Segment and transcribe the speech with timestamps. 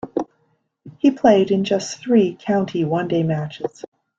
[0.97, 3.83] He played in just three county one day matches.